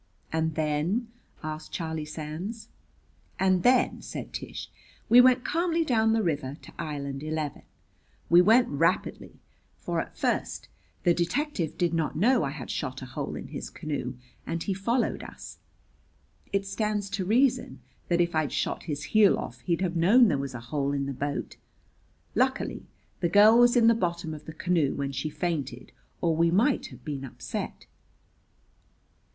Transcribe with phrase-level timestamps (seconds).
[0.33, 1.09] "And then?"
[1.43, 2.69] asked Charlie Sands.
[3.39, 4.71] "And then," said Tish,
[5.09, 7.61] "we went calmly down the river to Island Eleven.
[8.27, 9.39] We went rapidly,
[9.77, 10.69] for at first
[11.03, 14.15] the detective did not know I had shot a hole in his canoe,
[14.47, 15.59] and he followed us.
[16.51, 20.39] It stands to reason that if I'd shot his heel off he'd have known there
[20.39, 21.57] was a hole in the boat.
[22.33, 22.87] Luckily
[23.19, 25.91] the girl was in the bottom of the canoe when she fainted
[26.21, 27.85] or we might have been upset."